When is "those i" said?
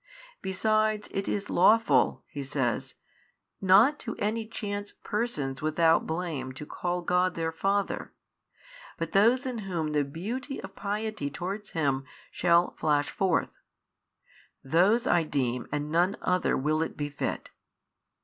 14.63-15.21